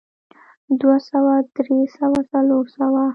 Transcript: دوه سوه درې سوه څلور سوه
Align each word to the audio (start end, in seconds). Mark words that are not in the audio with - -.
دوه 0.79 0.97
سوه 1.09 1.33
درې 1.55 1.79
سوه 1.97 2.19
څلور 2.31 2.65
سوه 2.77 3.03